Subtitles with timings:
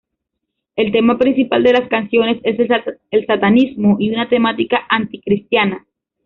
[0.75, 2.57] El tema principal de las canciones es
[3.11, 5.85] el satanismo y una temática anti-cristiana.